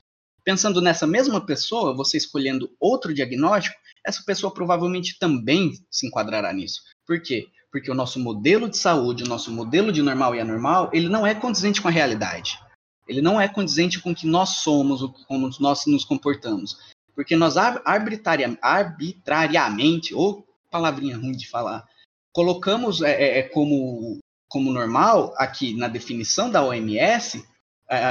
[0.49, 6.81] Pensando nessa mesma pessoa, você escolhendo outro diagnóstico, essa pessoa provavelmente também se enquadrará nisso.
[7.07, 7.49] Por quê?
[7.71, 11.27] Porque o nosso modelo de saúde, o nosso modelo de normal e anormal, ele não
[11.27, 12.59] é condizente com a realidade.
[13.07, 16.79] Ele não é condizente com o que nós somos, como nós nos comportamos.
[17.15, 21.87] Porque nós arbitrariamente, ou palavrinha ruim de falar,
[22.33, 27.47] colocamos é, é, é como como normal, aqui na definição da OMS,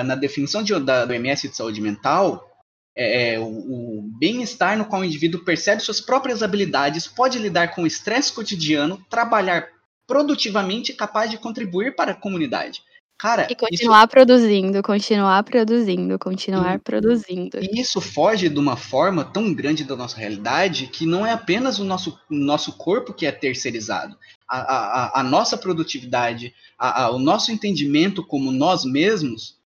[0.05, 2.47] na definição de, da, da OMS de saúde mental,
[2.95, 7.75] é, é, o, o bem-estar no qual o indivíduo percebe suas próprias habilidades, pode lidar
[7.75, 9.67] com o estresse cotidiano, trabalhar
[10.07, 12.81] produtivamente capaz de contribuir para a comunidade.
[13.19, 14.07] Cara, e continuar isso...
[14.09, 17.59] produzindo, continuar produzindo, continuar e, produzindo.
[17.59, 21.79] E isso foge de uma forma tão grande da nossa realidade que não é apenas
[21.79, 24.15] o nosso, nosso corpo que é terceirizado.
[24.47, 29.56] A, a, a nossa produtividade, a, a, o nosso entendimento como nós mesmos,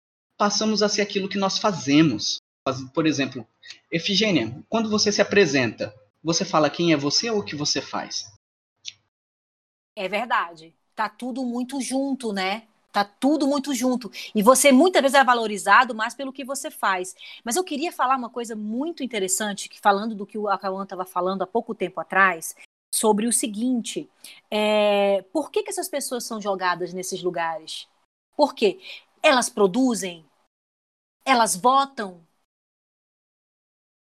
[0.42, 2.38] passamos a ser aquilo que nós fazemos.
[2.92, 3.46] Por exemplo,
[3.92, 8.26] Efigênia, quando você se apresenta, você fala quem é você ou o que você faz?
[9.94, 10.74] É verdade.
[10.96, 12.64] Tá tudo muito junto, né?
[12.90, 14.10] Tá tudo muito junto.
[14.34, 17.14] E você muitas vezes é valorizado mais pelo que você faz.
[17.44, 21.04] Mas eu queria falar uma coisa muito interessante, que falando do que o Akawan estava
[21.04, 22.56] falando há pouco tempo atrás,
[22.92, 24.10] sobre o seguinte:
[24.50, 27.86] é, por que, que essas pessoas são jogadas nesses lugares?
[28.36, 28.80] Por quê?
[29.22, 30.26] Elas produzem?
[31.24, 32.26] Elas votam?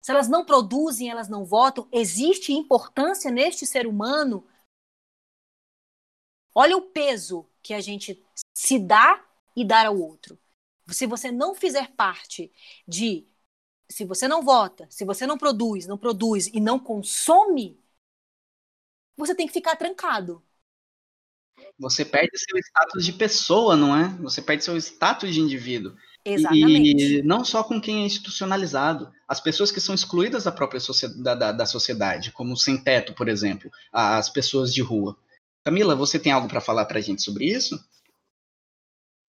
[0.01, 4.47] Se elas não produzem, elas não votam, existe importância neste ser humano?
[6.55, 9.23] Olha o peso que a gente se dá
[9.55, 10.39] e dar ao outro.
[10.87, 12.51] Se você não fizer parte
[12.87, 13.27] de.
[13.91, 17.79] Se você não vota, se você não produz, não produz e não consome,
[19.17, 20.43] você tem que ficar trancado.
[21.77, 24.09] Você perde seu status de pessoa, não é?
[24.21, 25.95] Você perde seu status de indivíduo.
[26.25, 27.19] Exatamente.
[27.19, 29.11] E não só com quem é institucionalizado.
[29.27, 33.27] As pessoas que são excluídas da própria sociedade, da, da sociedade, como sem teto, por
[33.27, 35.17] exemplo, as pessoas de rua.
[35.63, 37.79] Camila, você tem algo para falar para a gente sobre isso?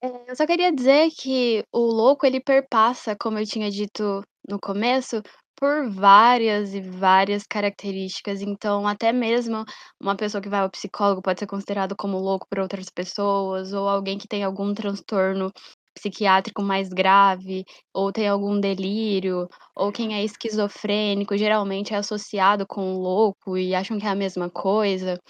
[0.02, 4.58] É, eu só queria dizer que o louco ele perpassa, como eu tinha dito no
[4.58, 5.22] começo,
[5.60, 8.40] por várias e várias características.
[8.40, 9.62] Então, até mesmo
[10.00, 13.86] uma pessoa que vai ao psicólogo pode ser considerado como louco por outras pessoas, ou
[13.86, 15.52] alguém que tem algum transtorno
[16.00, 19.46] psiquiátrico mais grave, ou tem algum delírio,
[19.76, 24.50] ou quem é esquizofrênico, geralmente é associado com louco e acham que é a mesma
[24.50, 25.20] coisa.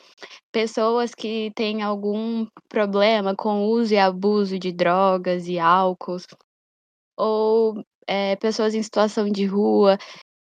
[0.52, 6.18] Pessoas que têm algum problema com o uso e abuso de drogas e álcool,
[7.16, 9.98] ou é, pessoas em situação de rua.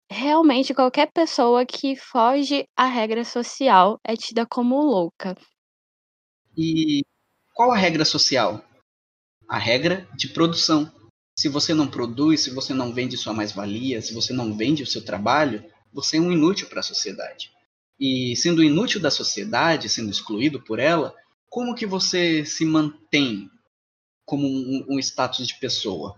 [0.09, 5.35] Realmente, qualquer pessoa que foge à regra social é tida como louca.
[6.55, 7.03] E
[7.53, 8.63] qual a regra social?
[9.47, 10.91] A regra de produção.
[11.37, 14.87] Se você não produz, se você não vende sua mais-valia, se você não vende o
[14.87, 17.51] seu trabalho, você é um inútil para a sociedade.
[17.99, 21.13] E sendo inútil da sociedade, sendo excluído por ela,
[21.49, 23.49] como que você se mantém
[24.25, 26.15] como um, um status de pessoa?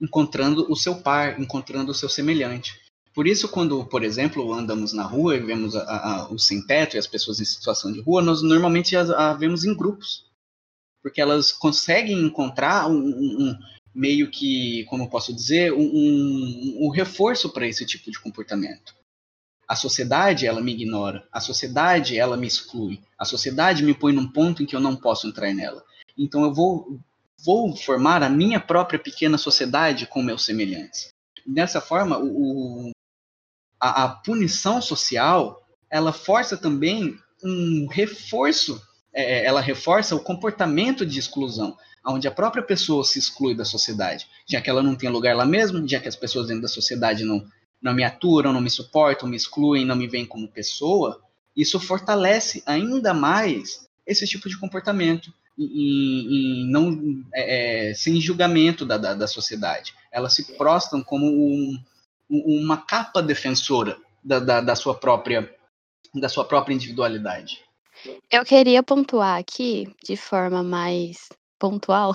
[0.00, 2.74] Encontrando o seu par, encontrando o seu semelhante.
[3.14, 6.98] Por isso, quando, por exemplo, andamos na rua e vemos a, a, o sem-teto e
[6.98, 10.23] as pessoas em situação de rua, nós normalmente as, a vemos em grupos.
[11.04, 13.58] Porque elas conseguem encontrar um, um
[13.94, 18.94] meio que, como posso dizer, um, um reforço para esse tipo de comportamento.
[19.68, 21.28] A sociedade, ela me ignora.
[21.30, 23.02] A sociedade, ela me exclui.
[23.18, 25.84] A sociedade me põe num ponto em que eu não posso entrar nela.
[26.16, 26.98] Então eu vou,
[27.44, 31.10] vou formar a minha própria pequena sociedade com meus semelhantes.
[31.46, 32.92] Dessa forma, o,
[33.78, 35.60] a, a punição social
[35.94, 38.82] ela força também um reforço,
[39.14, 43.64] é, é, ela reforça o comportamento de exclusão, onde a própria pessoa se exclui da
[43.64, 46.68] sociedade, já que ela não tem lugar lá mesmo, já que as pessoas dentro da
[46.68, 47.46] sociedade não,
[47.80, 51.22] não me aturam, não me suportam, me excluem, não me veem como pessoa,
[51.56, 58.84] isso fortalece ainda mais esse tipo de comportamento e, e não é, é, sem julgamento
[58.84, 59.94] da, da, da, sociedade.
[60.10, 61.80] Elas se prostam como um,
[62.28, 65.54] uma capa defensora da, da, da, sua própria
[66.14, 67.60] da sua própria individualidade.
[68.30, 71.28] Eu queria pontuar aqui, de forma mais
[71.58, 72.12] pontual,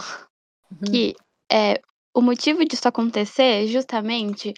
[0.72, 0.92] uhum.
[0.92, 1.16] que
[1.52, 1.82] é,
[2.14, 4.54] o motivo disso acontecer justamente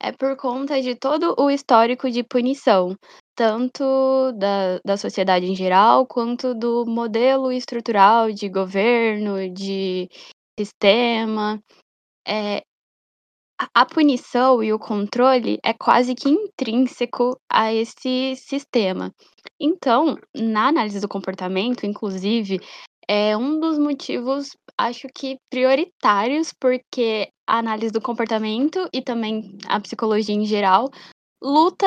[0.00, 2.94] é por conta de todo o histórico de punição,
[3.34, 10.08] tanto da, da sociedade em geral, quanto do modelo estrutural de governo, de
[10.58, 11.58] sistema.
[12.26, 12.62] É,
[13.74, 19.10] a punição e o controle é quase que intrínseco a esse sistema.
[19.60, 22.60] Então, na análise do comportamento, inclusive,
[23.08, 29.80] é um dos motivos, acho que prioritários, porque a análise do comportamento e também a
[29.80, 30.90] psicologia em geral
[31.42, 31.86] luta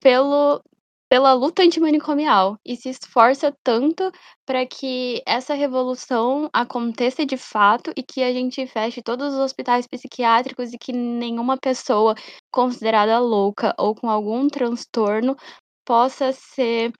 [0.00, 0.62] pelo
[1.10, 4.10] pela luta antimanicomial e se esforça tanto
[4.46, 9.86] para que essa revolução aconteça de fato e que a gente feche todos os hospitais
[9.86, 12.14] psiquiátricos e que nenhuma pessoa
[12.50, 15.36] considerada louca ou com algum transtorno
[15.84, 16.90] possa ser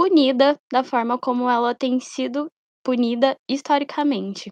[0.00, 2.50] punida da forma como ela tem sido
[2.82, 4.50] punida historicamente.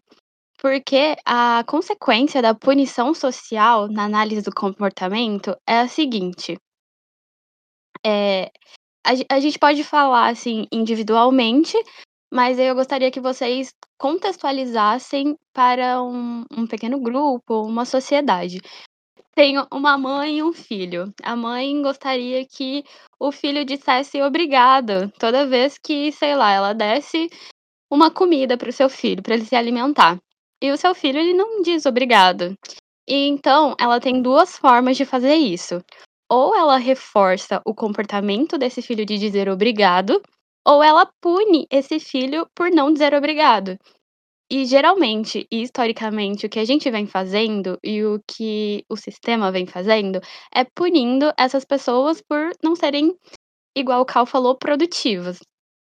[0.61, 6.59] Porque a consequência da punição social na análise do comportamento é a seguinte:
[8.05, 8.51] é,
[9.07, 11.79] a, a gente pode falar assim individualmente,
[12.31, 18.61] mas eu gostaria que vocês contextualizassem para um, um pequeno grupo, uma sociedade.
[19.39, 21.15] Tem uma mãe e um filho.
[21.23, 22.83] A mãe gostaria que
[23.21, 27.29] o filho dissesse obrigado toda vez que, sei lá, ela desse
[27.89, 30.19] uma comida para o seu filho, para ele se alimentar.
[30.61, 32.53] E o seu filho, ele não diz obrigado.
[33.09, 35.81] E então, ela tem duas formas de fazer isso
[36.29, 40.21] ou ela reforça o comportamento desse filho de dizer obrigado,
[40.67, 43.79] ou ela pune esse filho por não dizer obrigado.
[44.51, 49.53] E geralmente, e historicamente, o que a gente vem fazendo e o que o sistema
[49.53, 50.21] vem fazendo
[50.55, 53.15] é punindo essas pessoas por não serem,
[53.77, 55.39] igual o Cal falou, produtivas.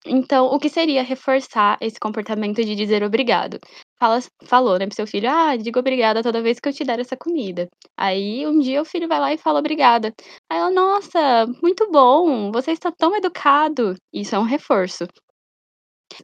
[0.08, 3.60] Então, o que seria reforçar esse comportamento de dizer obrigado?
[3.99, 6.99] Fala, falou, né, pro seu filho: "Ah, diga obrigada toda vez que eu te der
[6.99, 7.68] essa comida".
[7.97, 10.14] Aí um dia o filho vai lá e fala obrigada.
[10.51, 13.95] Aí ela: "Nossa, muito bom, você está tão educado".
[14.14, 15.05] Isso é um reforço.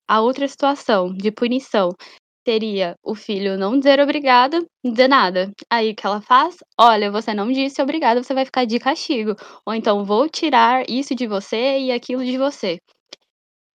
[0.08, 1.90] A outra situação de punição
[2.46, 5.52] seria o filho não dizer obrigado, não dizer nada.
[5.70, 6.58] Aí o que ela faz?
[6.80, 9.36] Olha, você não disse obrigado, você vai ficar de castigo.
[9.66, 12.80] Ou então vou tirar isso de você e aquilo de você.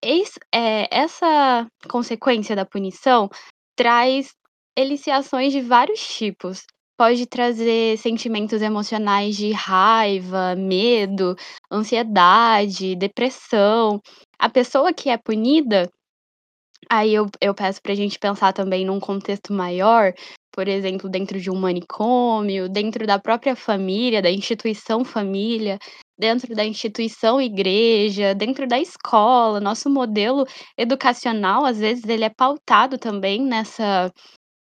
[0.03, 3.29] Eis, eh, essa consequência da punição
[3.75, 4.33] traz
[4.77, 6.63] eliciações de vários tipos.
[6.97, 11.35] Pode trazer sentimentos emocionais de raiva, medo,
[11.71, 14.01] ansiedade, depressão.
[14.37, 15.89] A pessoa que é punida,
[16.89, 20.13] aí eu, eu peço para a gente pensar também num contexto maior,
[20.51, 25.77] por exemplo, dentro de um manicômio, dentro da própria família, da instituição família,
[26.17, 29.59] dentro da instituição igreja, dentro da escola.
[29.59, 30.45] Nosso modelo
[30.77, 34.11] educacional, às vezes, ele é pautado também nessa,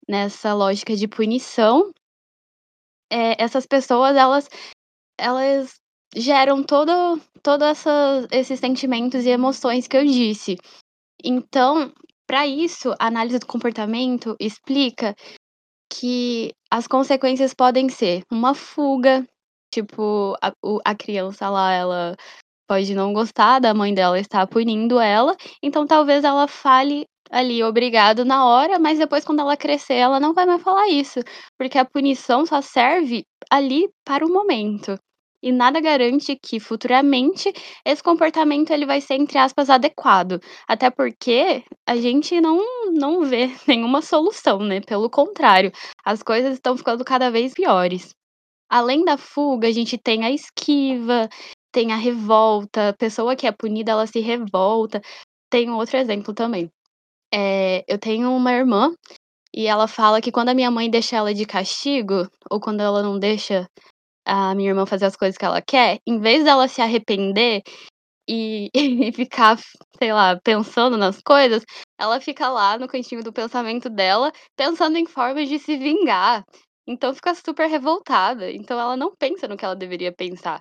[0.09, 1.91] nessa lógica de punição.
[3.11, 4.49] É, essas pessoas, elas,
[5.19, 5.75] elas
[6.15, 10.59] geram todo, todo essa, esses sentimentos e emoções que eu disse.
[11.25, 11.93] Então,
[12.27, 15.15] para isso, a análise do comportamento explica
[15.93, 19.27] que as consequências podem ser uma fuga,
[19.73, 20.53] tipo, a,
[20.85, 22.17] a criança lá, ela
[22.69, 28.25] pode não gostar da mãe dela estar punindo ela, então talvez ela fale ali obrigado
[28.25, 31.21] na hora, mas depois quando ela crescer, ela não vai mais falar isso,
[31.59, 34.99] porque a punição só serve ali para o momento.
[35.43, 37.53] E nada garante que futuramente
[37.85, 43.51] esse comportamento ele vai ser entre aspas adequado, até porque a gente não não vê
[43.67, 44.81] nenhuma solução, né?
[44.81, 45.73] Pelo contrário,
[46.05, 48.15] as coisas estão ficando cada vez piores.
[48.71, 51.29] Além da fuga, a gente tem a esquiva,
[51.73, 55.01] tem a revolta, a pessoa que é punida, ela se revolta.
[55.51, 56.71] Tem um outro exemplo também.
[57.35, 58.95] É, eu tenho uma irmã
[59.55, 63.03] e ela fala que quando a minha mãe deixa ela de castigo, ou quando ela
[63.03, 63.67] não deixa
[64.25, 67.63] a minha irmã fazer as coisas que ela quer, em vez dela se arrepender
[68.29, 69.59] e, e ficar,
[69.99, 71.65] sei lá, pensando nas coisas,
[71.99, 76.45] ela fica lá no cantinho do pensamento dela, pensando em formas de se vingar.
[76.87, 78.51] Então fica super revoltada.
[78.51, 80.61] Então ela não pensa no que ela deveria pensar.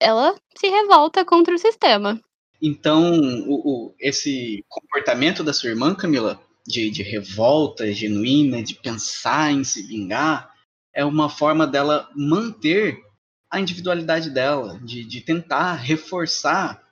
[0.00, 2.20] Ela se revolta contra o sistema.
[2.60, 3.12] Então,
[3.46, 3.54] o,
[3.88, 9.82] o, esse comportamento da sua irmã, Camila, de, de revolta genuína, de pensar em se
[9.82, 10.52] vingar,
[10.98, 13.00] é uma forma dela manter
[13.48, 16.82] a individualidade dela, de, de tentar reforçar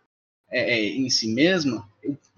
[0.49, 1.85] é, é, em si mesma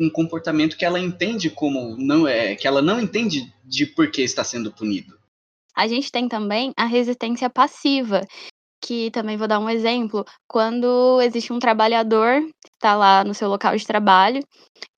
[0.01, 4.23] um comportamento que ela entende como não é, que ela não entende de por que
[4.23, 5.19] está sendo punido.
[5.77, 8.23] A gente tem também a resistência passiva,
[8.83, 13.77] que também vou dar um exemplo, quando existe um trabalhador está lá no seu local
[13.77, 14.41] de trabalho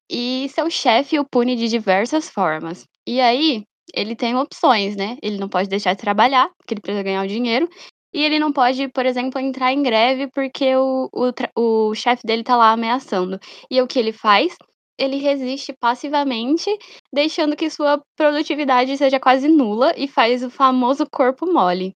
[0.09, 2.85] e seu chefe o pune de diversas formas.
[3.05, 3.65] E aí,
[3.95, 5.17] ele tem opções, né?
[5.23, 7.69] Ele não pode deixar de trabalhar, porque ele precisa ganhar o dinheiro.
[8.13, 12.43] E ele não pode, por exemplo, entrar em greve porque o, o, o chefe dele
[12.43, 13.39] tá lá ameaçando.
[13.71, 14.57] E o que ele faz?
[14.99, 16.71] Ele resiste passivamente,
[17.13, 21.95] deixando que sua produtividade seja quase nula e faz o famoso corpo mole.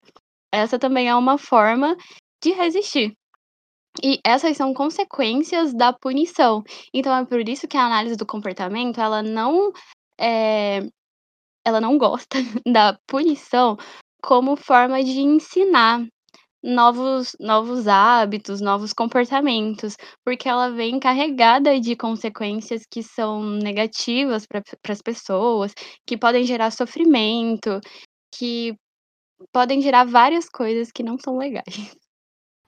[0.52, 1.96] Essa também é uma forma
[2.42, 3.12] de resistir.
[4.02, 6.62] E essas são consequências da punição.
[6.92, 9.72] Então é por isso que a análise do comportamento, ela não
[10.18, 10.80] é,
[11.64, 13.76] ela não gosta da punição
[14.22, 16.06] como forma de ensinar
[16.62, 24.62] novos, novos hábitos, novos comportamentos, porque ela vem carregada de consequências que são negativas para
[24.88, 25.74] as pessoas,
[26.06, 27.80] que podem gerar sofrimento,
[28.34, 28.74] que
[29.52, 31.64] podem gerar várias coisas que não são legais.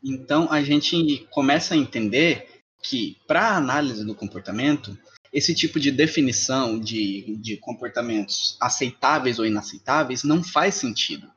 [0.08, 4.96] Então a gente começa a entender que para a análise do comportamento,
[5.32, 11.30] esse tipo de definição de, de comportamentos aceitáveis ou inaceitáveis não faz sentido,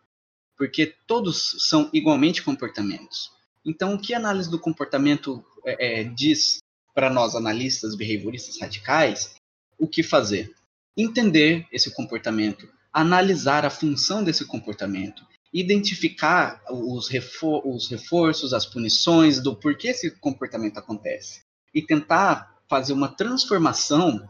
[0.57, 3.31] porque todos são igualmente comportamentos.
[3.65, 6.59] Então, o que a análise do comportamento é, é, diz
[6.93, 9.35] para nós analistas behavioristas radicais?
[9.77, 10.53] O que fazer?
[10.97, 19.41] Entender esse comportamento, analisar a função desse comportamento, identificar os, refor os reforços, as punições
[19.41, 21.41] do porquê esse comportamento acontece
[21.73, 24.29] e tentar fazer uma transformação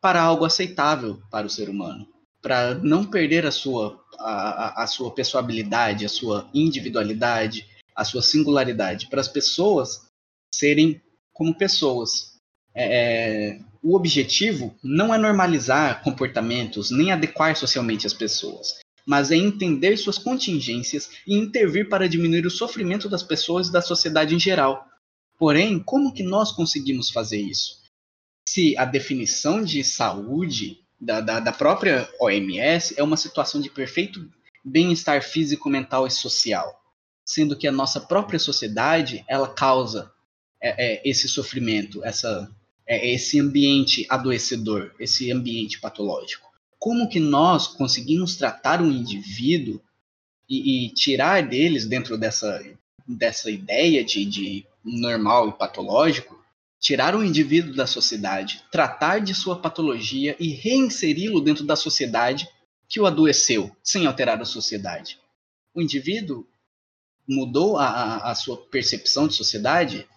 [0.00, 2.06] para algo aceitável para o ser humano,
[2.40, 7.66] para não perder a sua, a, a sua pessoabilidade, a sua individualidade,
[7.96, 10.06] a sua singularidade, para as pessoas
[10.54, 11.00] serem
[11.32, 12.36] como pessoas.
[12.74, 19.36] É, é, o objetivo não é normalizar comportamentos nem adequar socialmente as pessoas, mas é
[19.36, 24.38] entender suas contingências e intervir para diminuir o sofrimento das pessoas e da sociedade em
[24.38, 24.86] geral.
[25.40, 27.80] Porém, como que nós conseguimos fazer isso?
[28.46, 34.30] Se a definição de saúde da, da, da própria OMS é uma situação de perfeito
[34.62, 36.78] bem-estar físico, mental e social,
[37.24, 40.12] sendo que a nossa própria sociedade ela causa
[40.60, 42.54] é, é, esse sofrimento, essa,
[42.86, 46.50] é, esse ambiente adoecedor, esse ambiente patológico.
[46.78, 49.80] Como que nós conseguimos tratar um indivíduo
[50.46, 52.62] e, e tirar deles dentro dessa,
[53.08, 56.38] dessa ideia de, de normal e patológico,
[56.78, 62.48] tirar o indivíduo da sociedade, tratar de sua patologia e reinseri-lo dentro da sociedade
[62.88, 65.18] que o adoeceu, sem alterar a sociedade.
[65.74, 66.46] O indivíduo
[67.28, 70.08] mudou a, a sua percepção de sociedade?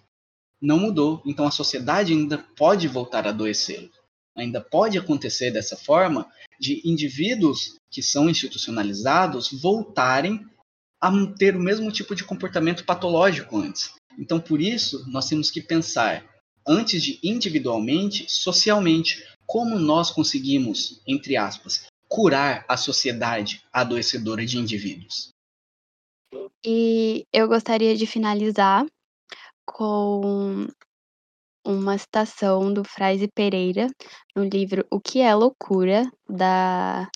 [0.60, 1.22] Não mudou.
[1.26, 3.90] Então a sociedade ainda pode voltar a adoecê-lo.
[4.36, 6.28] Ainda pode acontecer dessa forma
[6.60, 10.44] de indivíduos que são institucionalizados voltarem
[11.00, 13.94] a ter o mesmo tipo de comportamento patológico antes.
[14.18, 16.26] Então, por isso, nós temos que pensar,
[16.68, 25.30] antes de individualmente, socialmente, como nós conseguimos, entre aspas, curar a sociedade adoecedora de indivíduos.
[26.66, 28.86] E eu gostaria de finalizar
[29.66, 30.68] com
[31.66, 33.88] uma citação do Fraise Pereira
[34.36, 37.10] no livro O que é Loucura, da,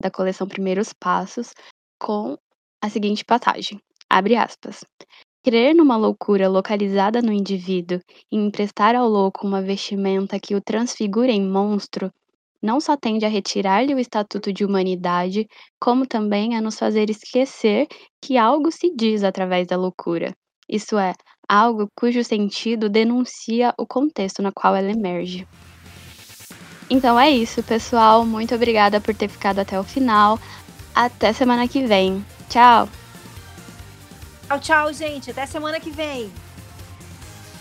[0.00, 1.52] da coleção Primeiros Passos,
[1.98, 2.36] com
[2.82, 3.80] a seguinte passagem.
[4.08, 4.80] Abre aspas.
[5.42, 7.98] Crer numa loucura localizada no indivíduo
[8.30, 12.12] e emprestar ao louco uma vestimenta que o transfigure em monstro
[12.62, 15.48] não só tende a retirar-lhe o estatuto de humanidade,
[15.80, 17.86] como também a nos fazer esquecer
[18.20, 20.34] que algo se diz através da loucura.
[20.68, 21.14] Isso é,
[21.48, 25.48] algo cujo sentido denuncia o contexto no qual ela emerge.
[26.88, 28.26] Então é isso, pessoal.
[28.26, 30.38] Muito obrigada por ter ficado até o final.
[30.94, 32.24] Até semana que vem.
[32.48, 32.88] Tchau!
[34.50, 35.30] Tchau, tchau, gente.
[35.30, 36.32] Até semana que vem.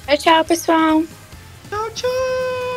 [0.08, 1.04] Tchau, tchau, pessoal.
[1.70, 2.69] Tchau, tchau.